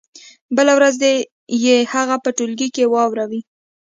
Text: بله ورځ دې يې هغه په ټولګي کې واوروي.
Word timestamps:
بله 0.57 0.73
ورځ 0.77 0.95
دې 1.03 1.13
يې 1.65 1.77
هغه 1.93 2.15
په 2.23 2.29
ټولګي 2.37 2.67
کې 2.75 2.91
واوروي. 2.93 3.41